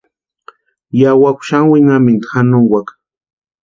[1.01, 2.93] Yawakwa xani winhamintu janonkwaka.